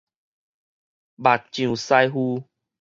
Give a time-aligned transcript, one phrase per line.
[1.19, 2.43] 木匠師傅